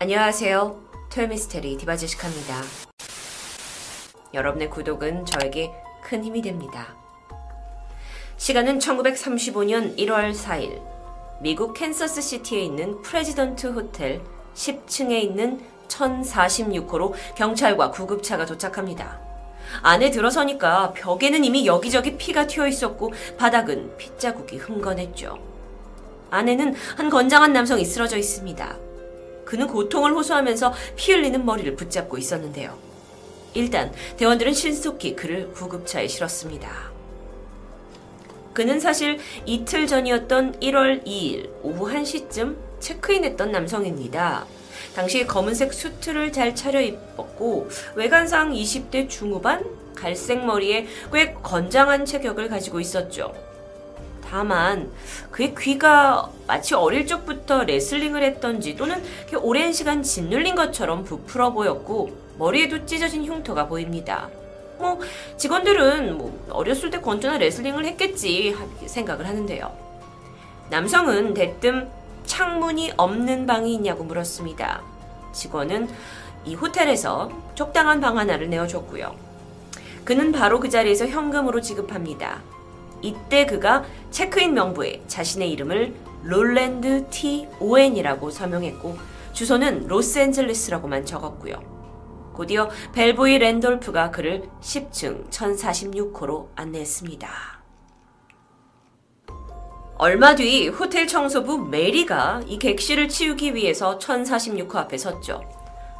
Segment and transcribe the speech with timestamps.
[0.00, 0.80] 안녕하세요.
[1.10, 2.62] 토요미스테리 디바제시카입니다.
[4.32, 5.72] 여러분의 구독은 저에게
[6.04, 6.94] 큰 힘이 됩니다.
[8.36, 10.80] 시간은 1935년 1월 4일
[11.40, 14.22] 미국 캔자스 시티에 있는 프레지던트 호텔
[14.54, 19.18] 10층에 있는 1046호로 경찰과 구급차가 도착합니다.
[19.82, 25.36] 안에 들어서니까 벽에는 이미 여기저기 피가 튀어 있었고 바닥은 핏자국이 흥건했죠.
[26.30, 28.87] 안에는 한 건장한 남성이 쓰러져 있습니다.
[29.48, 32.76] 그는 고통을 호소하면서 피 흘리는 머리를 붙잡고 있었는데요.
[33.54, 36.92] 일단 대원들은 신속히 그를 구급차에 실었습니다.
[38.52, 44.44] 그는 사실 이틀 전이었던 1월 2일 오후 1시쯤 체크인했던 남성입니다.
[44.94, 53.47] 당시 검은색 수트를 잘 차려입었고 외관상 20대 중후반 갈색 머리에 꽤 건장한 체격을 가지고 있었죠.
[54.30, 54.90] 다만
[55.30, 59.02] 그의 귀가 마치 어릴 적부터 레슬링을 했던지 또는
[59.40, 64.28] 오랜 시간 짓눌린 것처럼 부풀어 보였고 머리에도 찢어진 흉터가 보입니다.
[64.78, 65.00] 뭐
[65.36, 68.54] 직원들은 뭐 어렸을 때 건조나 레슬링을 했겠지
[68.86, 69.72] 생각을 하는데요.
[70.70, 71.88] 남성은 대뜸
[72.26, 74.82] 창문이 없는 방이 있냐고 물었습니다.
[75.32, 75.88] 직원은
[76.44, 79.14] 이 호텔에서 적당한 방 하나를 내어줬고요.
[80.04, 82.42] 그는 바로 그 자리에서 현금으로 지급합니다.
[83.02, 87.48] 이때 그가 체크인 명부에 자신의 이름을 롤랜드 T.
[87.60, 88.96] 오웬이라고 서명했고
[89.32, 91.78] 주소는 로스앤젤레스라고만 적었고요.
[92.34, 97.28] 곧이어 벨보이 랜돌프가 그를 10층 1046호로 안내했습니다.
[100.00, 105.42] 얼마 뒤 호텔 청소부 메리가 이 객실을 치우기 위해서 1046호 앞에 섰죠.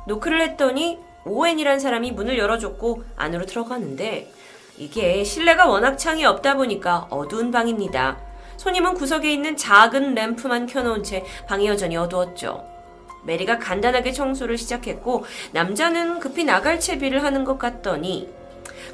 [0.06, 4.32] 노크를 했더니 오웬이란 사람이 문을 열어줬고 안으로 들어가는데
[4.78, 8.16] 이게 실내가 워낙 창이 없다 보니까 어두운 방입니다.
[8.56, 12.64] 손님은 구석에 있는 작은 램프만 켜놓은 채 방이 여전히 어두웠죠.
[13.24, 18.28] 메리가 간단하게 청소를 시작했고 남자는 급히 나갈 채비를 하는 것 같더니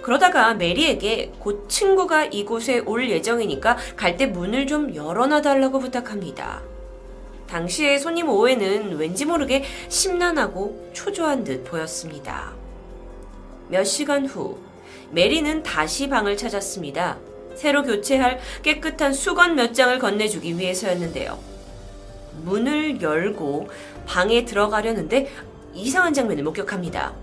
[0.01, 6.63] 그러다가 메리에게 곧 친구가 이곳에 올 예정이니까 갈 때 문을 좀 열어놔 달라고 부탁합니다.
[7.47, 12.53] 당시에 손님 오해는 왠지 모르게 심란하고 초조한 듯 보였습니다.
[13.69, 14.59] 몇 시간 후
[15.15, 17.19] 메리는 다시 방을 찾았습니다.
[17.55, 21.39] 새로 교체할 깨끗한 수건 몇 장을 건네주기 위해서였는데요.
[22.43, 23.69] 문을 열고
[24.07, 25.31] 방에 들어가려는데
[25.73, 27.15] 이상한 장면을 목격합니다.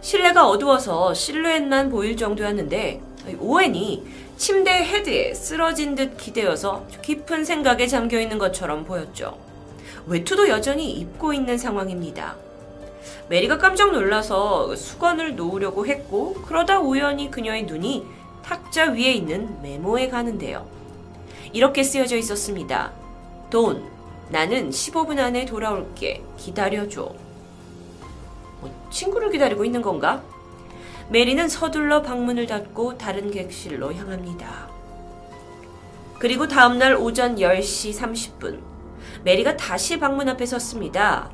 [0.00, 3.02] 실내가 어두워서 실루엣만 보일 정도였는데
[3.38, 4.04] 오웬이
[4.38, 9.38] 침대 헤드에 쓰러진 듯 기대어서 깊은 생각에 잠겨 있는 것처럼 보였죠.
[10.06, 12.36] 외투도 여전히 입고 있는 상황입니다.
[13.28, 18.06] 메리가 깜짝 놀라서 수건을 놓으려고 했고 그러다 우연히 그녀의 눈이
[18.44, 20.66] 탁자 위에 있는 메모에 가는데요.
[21.52, 22.92] 이렇게 쓰여져 있었습니다.
[23.50, 23.84] 돈,
[24.30, 26.22] 나는 15분 안에 돌아올게.
[26.38, 27.14] 기다려줘.
[28.60, 30.22] 뭐, 친구를 기다리고 있는 건가?
[31.10, 34.70] 메리는 서둘러 방문을 닫고 다른 객실로 향합니다.
[36.18, 38.60] 그리고 다음날 오전 10시 30분,
[39.24, 41.30] 메리가 다시 방문 앞에 섰습니다.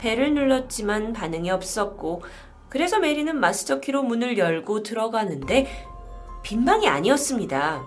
[0.00, 2.22] 벨을 눌렀지만 반응이 없었고
[2.68, 5.86] 그래서 메리는 마스터 키로 문을 열고 들어가는데
[6.42, 7.82] 빈방이 아니었습니다.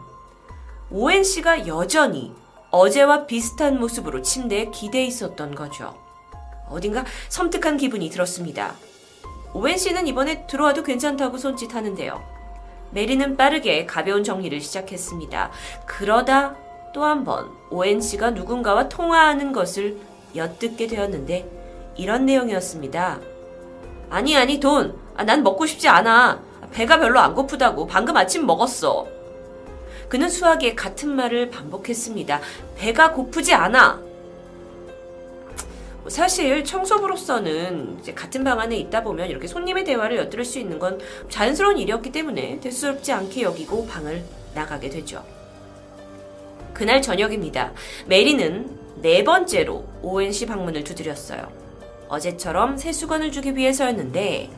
[0.91, 2.33] 오엔 씨가 여전히
[2.69, 5.95] 어제와 비슷한 모습으로 침대에 기대 있었던 거죠.
[6.69, 8.73] 어딘가 섬뜩한 기분이 들었습니다.
[9.53, 12.21] 오웬 씨는 이번에 들어와도 괜찮다고 손짓하는데요.
[12.91, 15.51] 메리는 빠르게 가벼운 정리를 시작했습니다.
[15.85, 16.55] 그러다
[16.93, 19.97] 또 한 번 오웬 씨가 누군가와 통화하는 것을
[20.35, 21.62] 엿듣게 되었는데
[21.95, 23.19] 이런 내용이었습니다.
[24.09, 24.97] 아니, 아니, 돈.
[25.15, 26.41] 아, 난 먹고 싶지 않아.
[26.71, 27.87] 배가 별로 안 고프다고.
[27.87, 29.07] 방금 아침 먹었어.
[30.09, 32.39] 그는 수학에 같은 말을 반복했습니다.
[32.77, 34.01] 배가 고프지 않아.
[36.07, 40.99] 사실 청소부로서는 같은 방 안에 있다 보면 이렇게 손님의 대화를 엿들을 수 있는 건
[41.29, 45.23] 자연스러운 일이었기 때문에 대수롭지 않게 여기고 방을 나가게 되죠.
[46.73, 47.71] 그날 저녁입니다.
[48.07, 51.62] 메리는 네 번째로 오웬 씨 방문을 두드렸어요.
[52.09, 54.49] 어제처럼 새 수건을 주기 위해서였는데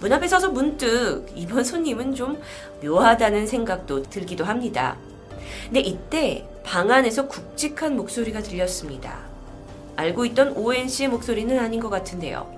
[0.00, 2.40] 문 앞에 서서 문득 이번 손님은 좀
[2.82, 4.96] 묘하다는 생각도 들기도 합니다.
[5.64, 9.18] 근데 이때 방 안에서 굵직한 목소리가 들렸습니다.
[9.96, 12.50] 알고 있던 오엔 씨의 목소리는 아닌 것 같은데요.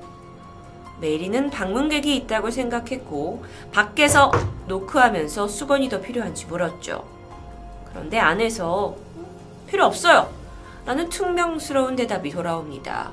[1.01, 4.31] 메리는 방문객이 있다고 생각했고 밖에서
[4.69, 7.05] 노크하면서 수건이 더 필요한지 물었죠.
[7.91, 8.97] 그런데 안에서
[9.67, 10.33] 필요 없어요.
[10.87, 13.13] 라는 퉁명스러운 대답이 돌아옵니다.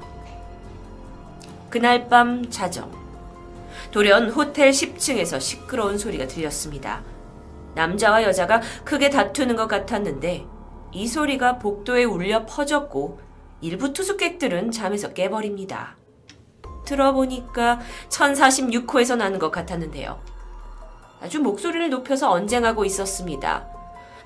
[1.72, 2.92] 그날 밤 자정.
[3.92, 7.02] 돌연 호텔 10층에서 시끄러운 소리가 들렸습니다.
[7.76, 10.46] 남자와 여자가 크게 다투는 것 같았는데
[10.92, 13.20] 이 소리가 복도에 울려 퍼졌고
[13.62, 15.96] 일부 투숙객들은 잠에서 깨버립니다.
[16.86, 17.80] 들어보니까
[18.10, 20.20] 1046호에서 나는 것 같았는데요.
[21.22, 23.66] 아주 목소리를 높여서 언쟁하고 있었습니다.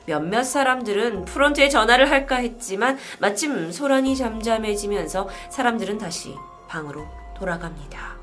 [0.07, 6.33] 몇몇 사람들은 프론트에 전화를 할까 했지만 마침 소란이 잠잠해지면서 사람들은 다시
[6.67, 8.15] 방으로 돌아갑니다.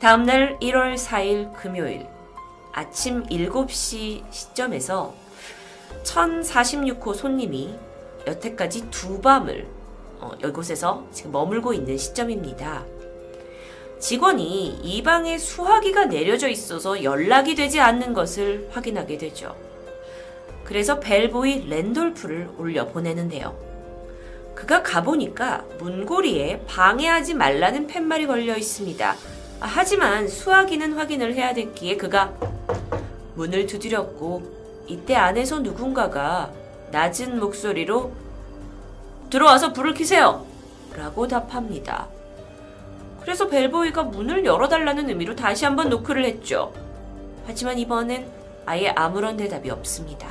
[0.00, 2.06] 다음날 1월 4일 금요일
[2.72, 5.14] 아침 7시 시점에서
[6.02, 7.78] 1046호 손님이
[8.26, 9.68] 여태까지 두 밤을
[10.20, 12.84] 어, 이곳에서 지금 머물고 있는 시점입니다.
[13.98, 19.54] 직원이 이 방에 수화기가 내려져 있어서 연락이 되지 않는 것을 확인하게 되죠.
[20.64, 23.71] 그래서 벨보이 랜돌프를 올려 보내는데요.
[24.62, 29.10] 그가 가보니까 문고리에 방해하지 말라는 팻말이 걸려 있습니다.
[29.10, 29.16] 아,
[29.60, 32.32] 하지만 수화기는 확인을 해야 됐기에 그가
[33.34, 36.52] 문을 두드렸고 이때 안에서 누군가가
[36.92, 38.12] 낮은 목소리로
[39.30, 40.46] 들어와서 불을 켜세요!
[40.94, 42.06] 라고 답합니다.
[43.20, 46.72] 그래서 벨보이가 문을 열어달라는 의미로 다시 한번 노크를 했죠.
[47.48, 48.30] 하지만 이번엔
[48.64, 50.28] 아예 아무런 대답이 없습니다.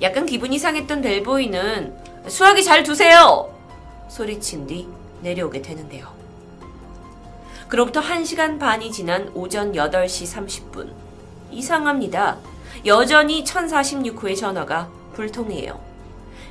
[0.00, 3.52] 약간 기분이 상했던 벨보이는 수화기 잘 두세요!
[4.08, 4.88] 소리친 뒤
[5.22, 6.12] 내려오게 되는데요.
[7.68, 10.92] 그로부터 1시간 반이 지난 오전 8시 30분.
[11.50, 12.38] 이상합니다.
[12.86, 15.80] 여전히 1046호의 전화가 불통해요.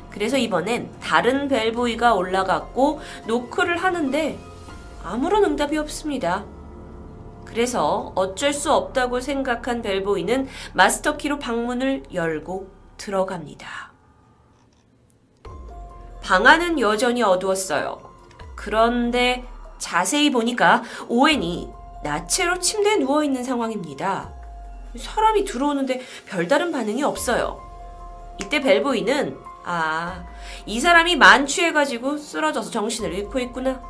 [0.09, 4.37] 그래서 이번엔 다른 벨보이가 올라갔고 노크를 하는데
[5.03, 6.43] 아무런 응답이 없습니다.
[7.45, 13.90] 그래서 어쩔 수 없다고 생각한 벨보이는 마스터키로 방문을 열고 들어갑니다.
[16.31, 17.99] 방 안은 여전히 어두웠어요.
[18.55, 19.43] 그런데
[19.79, 21.69] 자세히 보니까 오웬이
[22.05, 24.31] 나체로 침대에 누워 있는 상황입니다.
[24.97, 25.99] 사람이 들어오는데
[26.29, 27.59] 별다른 반응이 없어요.
[28.39, 30.23] 이때 벨보이는 아,
[30.65, 33.81] 이 사람이 만취해가지고 쓰러져서 정신을 잃고 있구나.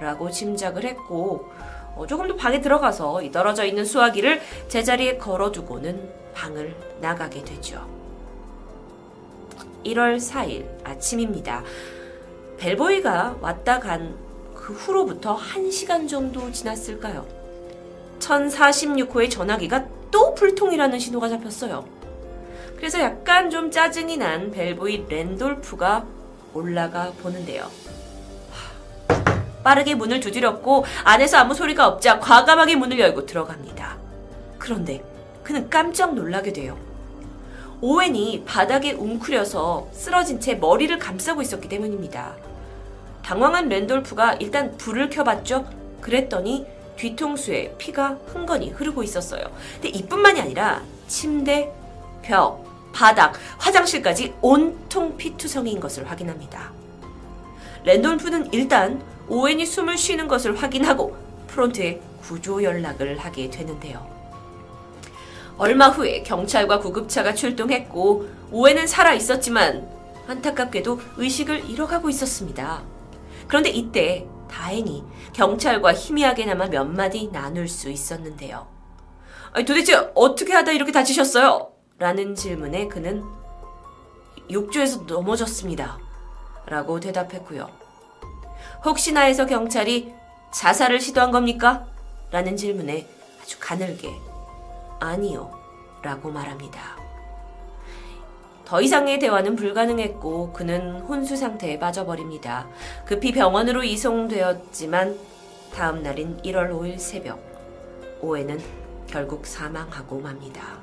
[0.00, 1.50] 라고 짐작을 했고,
[1.96, 7.99] 어, 조금 더 방에 들어가서 이 떨어져 있는 수화기를 제자리에 걸어두고는 방을 나가게 되죠.
[9.84, 11.62] 1월 4일 아침입니다.
[12.58, 14.30] 벨보이가 왔다 간
[14.70, 17.26] 그 후로부터 1시간 정도 지났을까요?
[18.20, 21.84] 1046호의 전화기가 또 불통이라는 신호가 잡혔어요.
[22.76, 26.06] 그래서 약간 좀 짜증이 난 벨보이 랜돌프가
[26.54, 27.68] 올라가 보는데요.
[29.64, 33.98] 빠르게 문을 두드렸고 안에서 아무 소리가 없자 과감하게 문을 열고 들어갑니다.
[34.58, 35.02] 그런데
[35.42, 36.78] 그는 깜짝 놀라게 돼요.
[37.82, 42.34] 오웬이 바닥에 웅크려서 쓰러진 채 머리를 감싸고 있었기 때문입니다.
[43.24, 45.66] 당황한 랜돌프가 일단 불을 켜봤죠.
[46.00, 46.66] 그랬더니
[46.96, 49.42] 뒤통수에 피가 흥건히 흐르고 있었어요.
[49.74, 51.72] 근데 이뿐만이 아니라 침대,
[52.22, 56.72] 벽, 바닥, 화장실까지 온통 피투성이인 것을 확인합니다.
[57.84, 61.16] 랜돌프는 일단 오웬이 숨을 쉬는 것을 확인하고
[61.46, 64.19] 프론트에 구조 연락을 하게 되는데요.
[65.58, 69.88] 얼마 후에 경찰과 구급차가 출동했고 오웬은 살아 있었지만
[70.26, 72.82] 안타깝게도 의식을 잃어가고 있었습니다.
[73.48, 78.66] 그런데 이때 다행히 경찰과 희미하게나마 몇 마디 나눌 수 있었는데요.
[79.66, 81.72] 도대체 어떻게 하다 이렇게 다치셨어요?
[81.98, 83.24] 라는 질문에 그는
[84.50, 85.98] 욕조에서 넘어졌습니다.
[86.66, 87.68] 라고 대답했고요.
[88.84, 90.12] 혹시나 해서 경찰이
[90.52, 91.86] 자살을 시도한 겁니까?
[92.30, 93.06] 라는 질문에
[93.42, 94.10] 아주 가늘게
[95.00, 95.50] 아니요.
[96.02, 96.96] 라고 말합니다.
[98.64, 102.68] 더 이상의 대화는 불가능했고 그는 혼수 상태에 빠져버립니다.
[103.04, 105.18] 급히 병원으로 이송되었지만
[105.74, 107.40] 다음 날인 1월 5일 새벽
[108.20, 108.60] 오해는
[109.08, 110.78] 결국 사망하고 맙니다.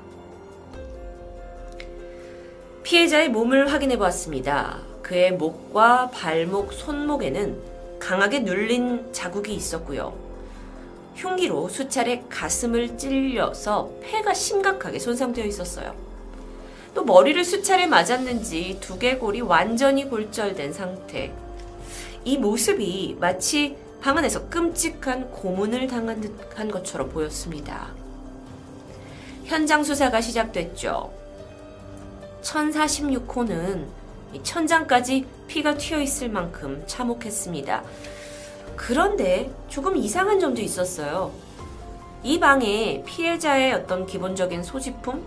[2.82, 4.80] 피해자의 몸을 확인해 보았습니다.
[5.02, 10.27] 그의 목과 발목, 손목에는 강하게 눌린 자국이 있었고요.
[11.18, 15.92] 흉기로 수차례 가슴을 찔려서 폐가 심각하게 손상되어 있었어요.
[16.94, 21.32] 또 머리를 수차례 맞았는지 두개골이 완전히 골절된 상태.
[22.24, 27.88] 이 모습이 마치 방 안에서 끔찍한 고문을 당한 듯한 것처럼 보였습니다.
[29.44, 31.12] 현장 수사가 시작됐죠.
[32.42, 33.86] 1046호는
[34.44, 37.82] 천장까지 피가 튀어 있을 만큼 참혹했습니다.
[38.78, 41.32] 그런데 조금 이상한 점도 있었어요.
[42.22, 45.22] 이 방에 피해자의 어떤 기본적인 소지품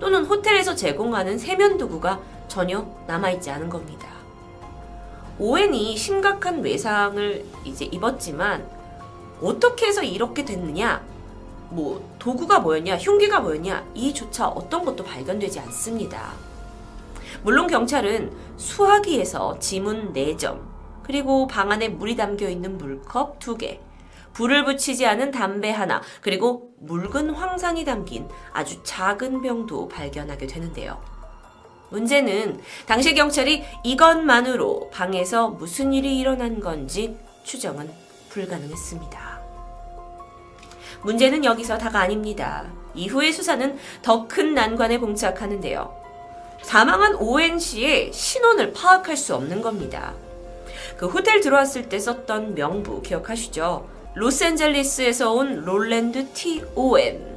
[0.00, 4.08] 또는 호텔에서 제공하는 세면 도구가 전혀 남아있지 않은 겁니다.
[5.38, 8.66] 오웬이 심각한 외상을 이제 입었지만
[9.40, 11.02] 어떻게 해서 이렇게 됐느냐?
[11.70, 16.32] 뭐 도구가 뭐였냐, 흉기가 뭐였냐 이조차 어떤 것도 발견되지 않습니다.
[17.42, 20.75] 물론 경찰은 수화기에서 지문 4점,
[21.06, 23.78] 그리고 방 안에 물이 담겨 있는 물컵 2개,
[24.32, 31.00] 불을 붙이지 않은 담배 하나, 그리고 묽은 황산이 담긴 아주 작은 병도 발견하게 되는데요.
[31.90, 37.90] 문제는 당시 경찰이 이것만으로 방에서 무슨 일이 일어난 건지 추정은
[38.30, 39.40] 불가능했습니다.
[41.02, 42.66] 문제는 여기서 다가 아닙니다.
[42.94, 45.94] 이후의 수사는 더 큰 난관에 봉착하는데요.
[46.62, 50.14] 사망한 오엔 씨의 신원을 파악할 수 없는 겁니다.
[50.96, 53.88] 그 호텔 들어왔을 때 썼던 명부 기억하시죠?
[54.14, 56.64] 로스앤젤리스에서 온 롤랜드 T.
[56.74, 57.36] 오엔.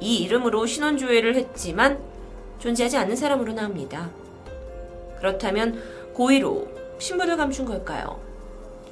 [0.00, 1.98] 이 이름으로 신원조회를 했지만
[2.60, 4.10] 존재하지 않는 사람으로 나옵니다.
[5.18, 5.82] 그렇다면
[6.14, 6.68] 고의로
[6.98, 8.20] 신분을 감춘 걸까요?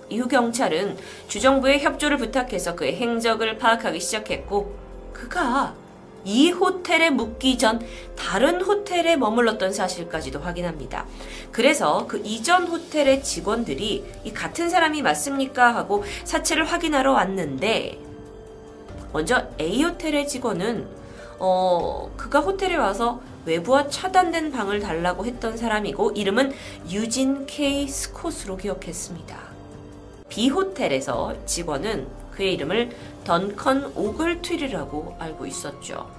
[0.09, 0.97] 이후 경찰은
[1.29, 4.75] 주정부의 협조를 부탁해서 그의 행적을 파악하기 시작했고
[5.13, 5.75] 그가
[6.25, 7.81] 이 호텔에 묵기 전
[8.17, 11.07] 다른 호텔에 머물렀던 사실까지도 확인합니다.
[11.53, 15.75] 그래서 그 이전 호텔의 직원들이 이 같은 사람이 맞습니까?
[15.75, 17.99] 하고 사체를 확인하러 왔는데
[19.13, 20.87] 먼저 A 호텔의 직원은
[21.39, 26.53] 어 그가 호텔에 와서 외부와 차단된 방을 달라고 했던 사람이고 이름은
[26.91, 29.39] 유진 K 스콧으로 기억했습니다.
[30.29, 32.89] B 호텔에서 직원은 그의 이름을
[33.25, 36.11] 던컨 오글트리라고 알고 있었죠.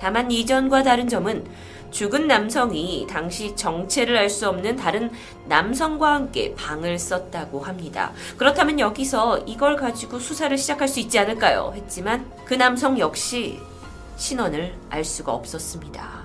[0.00, 1.46] 다만 이전과 다른 점은
[1.90, 5.10] 죽은 남성이 당시 정체를 알 수 없는 다른
[5.44, 8.12] 남성과 함께 방을 썼다고 합니다.
[8.38, 11.74] 그렇다면 여기서 이걸 가지고 수사를 시작할 수 있지 않을까요?
[11.76, 13.60] 했지만 그 남성 역시
[14.16, 16.22] 신원을 알 수가 없었습니다.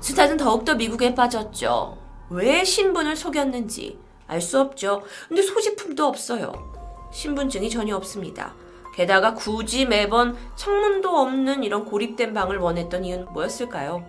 [0.00, 1.98] 수사는 더욱더 미국에 빠졌죠.
[2.30, 5.02] 왜 신분을 속였는지 알 수 없죠.
[5.28, 6.73] 근데 소지품도 없어요.
[7.14, 8.54] 신분증이 전혀 없습니다.
[8.94, 14.04] 게다가 굳이 매번 창문도 없는 이런 고립된 방을 원했던 이유는 뭐였을까요?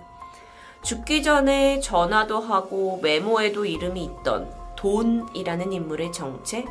[0.83, 6.65] 죽기 전에 전화도 하고 메모에도 이름이 있던 돈이라는 인물의 정체?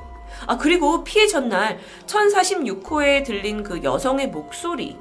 [0.47, 4.99] 아, 그리고 피해 전날 1046호에 들린 그 여성의 목소리.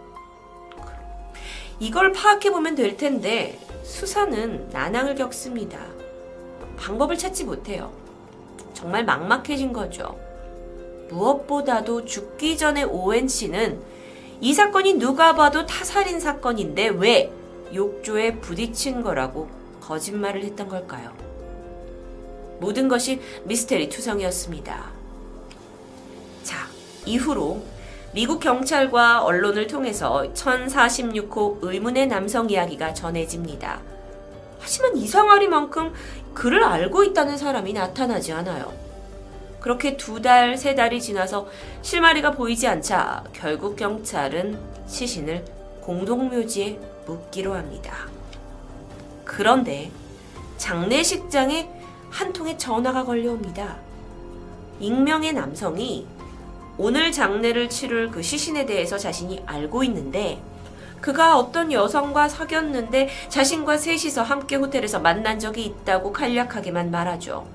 [1.80, 5.80] 이걸 파악해보면 될 텐데 수사는 난항을 겪습니다.
[6.78, 7.92] 방법을 찾지 못해요.
[8.74, 10.33] 정말 막막해진 거죠.
[11.14, 13.80] 무엇보다도 죽기 전에 오웬 씨는
[14.42, 17.32] 이 사건이 누가 봐도 타살인 사건인데 왜
[17.74, 19.50] 욕조에 부딪힌 거라고
[19.82, 21.12] 거짓말을 했던 걸까요?
[22.60, 24.92] 모든 것이 미스테리 투성이었습니다.
[26.44, 26.68] 자,
[27.06, 27.64] 이후로
[28.14, 33.82] 미국 경찰과 언론을 통해서 1046호 의문의 남성 이야기가 전해집니다.
[34.60, 35.94] 하지만 이상하리만큼
[36.34, 38.83] 그를 알고 있다는 사람이 나타나지 않아요.
[39.64, 41.48] 그렇게 두 달, 세 달이 지나서
[41.84, 45.46] 실마리가 보이지 않자 결국 경찰은 시신을
[45.80, 47.96] 공동묘지에 묻기로 합니다.
[49.24, 49.90] 그런데
[50.58, 51.70] 장례식장에
[52.10, 53.78] 한 통의 전화가 걸려옵니다.
[54.82, 56.08] 익명의 남성이
[56.78, 60.42] 오늘 장례를 치를 그 시신에 대해서 자신이 알고 있는데
[61.00, 67.53] 그가 어떤 여성과 사귀었는데 자신과 셋이서 함께 호텔에서 만난 적이 있다고 간략하게만 말하죠.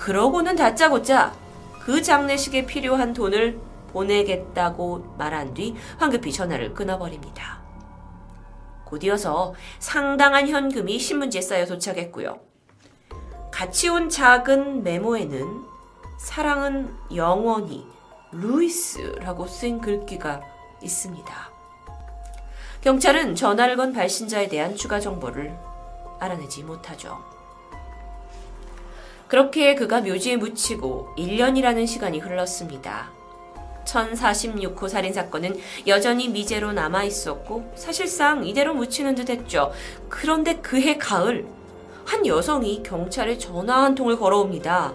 [0.00, 1.34] 그러고는 다짜고짜
[1.80, 3.60] 그 장례식에 필요한 돈을
[3.92, 7.60] 보내겠다고 말한 뒤 황급히 전화를 끊어버립니다.
[8.86, 12.40] 곧이어서 상당한 현금이 신문지에 쌓여 도착했고요.
[13.50, 15.64] 같이 온 작은 메모에는
[16.18, 17.86] 사랑은 영원히
[18.32, 20.40] 루이스라고 쓴 글귀가
[20.82, 21.50] 있습니다.
[22.80, 25.54] 경찰은 전화를 건 발신자에 대한 추가 정보를
[26.18, 27.39] 알아내지 못하죠.
[29.30, 33.12] 그렇게 그가 묘지에 묻히고 1년이라는 시간이 흘렀습니다.
[33.84, 35.56] 1046호 살인사건은
[35.86, 39.72] 여전히 미제로 남아 있었고 사실상 이대로 묻히는 듯 했죠.
[40.08, 41.46] 그런데 그해 가을
[42.04, 44.94] 한 여성이 경찰에 전화 한 통을 걸어옵니다.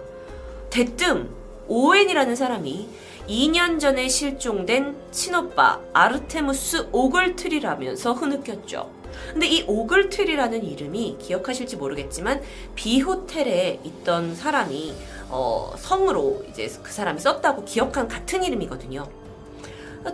[0.68, 1.30] 대뜸
[1.66, 2.90] 오웬이라는 사람이
[3.26, 8.95] 2년 전에 실종된 친오빠 아르테무스 오글트리라면서 흐느꼈죠.
[9.32, 12.42] 근데 이 오글트리라는 이름이 기억하실지 모르겠지만
[12.74, 14.94] 비호텔에 있던 사람이
[15.28, 19.08] 어, 성으로 이제 그 사람이 썼다고 기억한 같은 이름이거든요.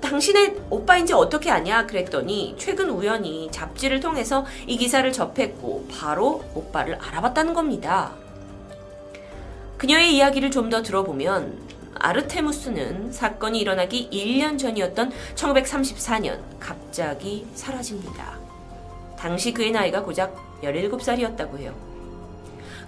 [0.01, 7.53] 당신의 오빠인지 어떻게 아냐 그랬더니 최근 우연히 잡지를 통해서 이 기사를 접했고 바로 오빠를 알아봤다는
[7.53, 8.15] 겁니다.
[9.77, 11.61] 그녀의 이야기를 좀 더 들어보면
[11.95, 18.42] 아르테무스는 사건이 일어나기 1년 전이었던 1934년 갑자기 사라집니다.
[19.23, 21.73] 당시 그의 나이가 고작 17살이었다고 해요.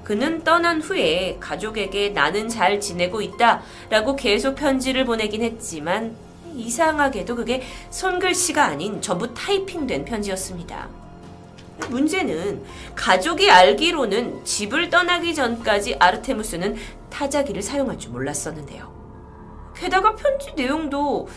[0.02, 6.16] 그는 떠난 후에 가족에게 나는 잘 지내고 있다 라고 계속 편지를 보내긴 했지만
[6.56, 10.88] 이상하게도 그게 손글씨가 아닌 전부 타이핑된 편지였습니다.
[11.88, 12.64] 문제는
[12.96, 16.76] 가족이 알기로는 집을 떠나기 전까지 아르테무스는
[17.10, 18.92] 타자기를 사용할 줄 몰랐었는데요.
[19.76, 21.28] 게다가 편지 내용도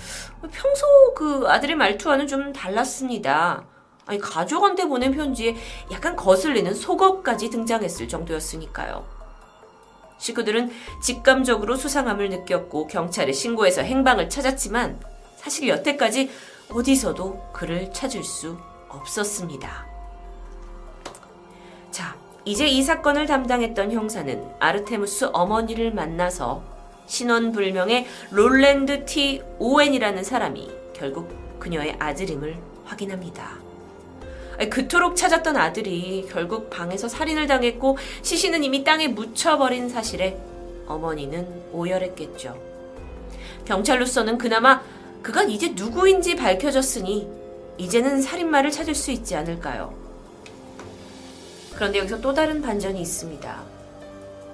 [0.51, 3.76] 평소 그 아들의 말투와는 좀 달랐습니다.
[4.07, 5.55] 아니, 가족한테 보낸 편지에
[5.91, 9.05] 약간 거슬리는 속어까지 등장했을 정도였으니까요.
[10.17, 10.71] 식구들은
[11.01, 14.99] 직감적으로 수상함을 느꼈고 경찰에 신고해서 행방을 찾았지만
[15.35, 16.31] 사실 여태까지
[16.71, 18.57] 어디서도 그를 찾을 수
[18.89, 19.85] 없었습니다.
[21.91, 26.63] 자, 이제 이 사건을 담당했던 형사는 아르테무스 어머니를 만나서
[27.05, 29.41] 신원불명의 롤랜드 T.
[29.59, 33.66] 오웬이라는 사람이 결국 그녀의 아들임을 확인합니다.
[34.65, 40.37] 그토록 찾았던 아들이 결국 방에서 살인을 당했고 시신은 이미 땅에 묻혀버린 사실에
[40.87, 42.57] 어머니는 오열했겠죠.
[43.65, 44.81] 경찰로서는 그나마
[45.21, 47.27] 그가 이제 누구인지 밝혀졌으니
[47.77, 49.93] 이제는 살인마를 찾을 수 있지 않을까요?
[51.75, 53.61] 그런데 여기서 또 다른 반전이 있습니다.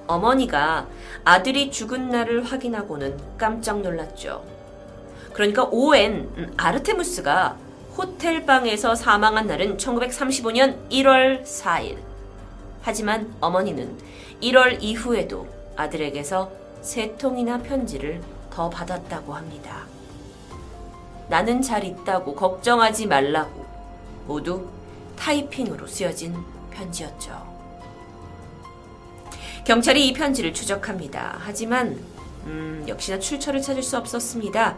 [0.08, 0.88] 어머니가
[1.24, 4.44] 아들이 죽은 날을 확인하고는 깜짝 놀랐죠.
[5.32, 7.58] 그러니까 오웬 음, 아르테무스가
[7.98, 11.98] 호텔방에서 사망한 날은 1935년 1월 4일.
[12.82, 13.98] 하지만 어머니는
[14.42, 19.86] 1월 이후에도 아들에게서 세 통이나 편지를 더 받았다고 합니다.
[21.30, 23.66] 나는 잘 있다고 걱정하지 말라고
[24.28, 24.68] 모두
[25.18, 26.36] 타이핑으로 쓰여진
[26.72, 27.54] 편지였죠.
[29.66, 31.38] 경찰이 이 편지를 추적합니다.
[31.40, 31.98] 하지만
[32.46, 34.76] 음, 역시나 출처를 찾을 수 없었습니다.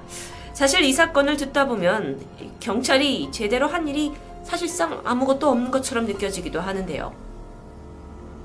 [0.55, 2.25] 사실 이 사건을 듣다 보면
[2.61, 7.13] 경찰이 제대로 한 일이 사실상 아무것도 없는 것처럼 느껴지기도 하는데요.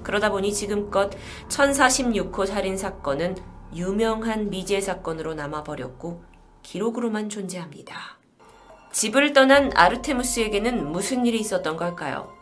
[0.02, 1.12] 그러다 보니 지금껏
[1.48, 3.36] 1046호 살인 사건은
[3.76, 6.24] 유명한 미제 사건으로 남아버렸고
[6.64, 8.18] 기록으로만 존재합니다.
[8.90, 12.32] 집을 떠난 아르테무스에게는 무슨 일이 있었던 걸까요?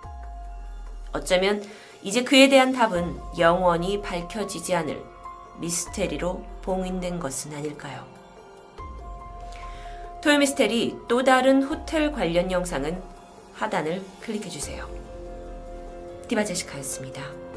[1.13, 1.63] 어쩌면
[2.03, 5.05] 이제 그에 대한 답은 영원히 밝혀지지 않을
[5.59, 8.18] 미스테리로 봉인된 것은 아닐까요?
[10.23, 13.01] 토요미스테리 또 다른 호텔 관련 영상은
[13.55, 14.89] 하단을 클릭해주세요.
[16.29, 17.48] 디바제시카였습니다.